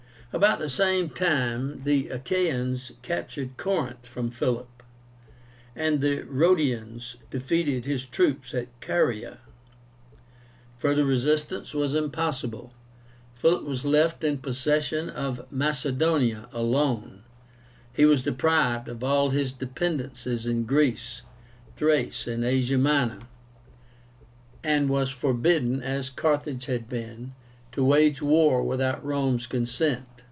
[0.33, 4.81] About the same time the Achaeans captured CORINTH from Philip,
[5.75, 9.39] and the Rhodians defeated his troops in Caria.
[10.77, 12.71] Further resistance was impossible.
[13.33, 17.23] Philip was left in possession of Macedonia alone;
[17.91, 21.23] he was deprived of all his dependencies in Greece,
[21.75, 23.23] Thrace, and Asia Minor,
[24.63, 27.33] and was forbidden, as Carthage had been,
[27.73, 30.05] to wage war without Rome's consent.